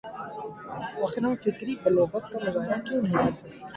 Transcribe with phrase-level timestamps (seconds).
[1.03, 3.69] آخر ہم فکری بلوغت کا مظاہرہ کیوں نہیں کر سکتے ہیں؟